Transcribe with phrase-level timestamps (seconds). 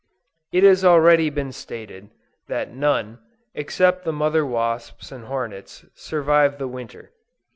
[0.51, 2.09] It has already been stated,
[2.47, 3.19] that none,
[3.53, 7.11] except the mother wasps and hornets, survive the winter.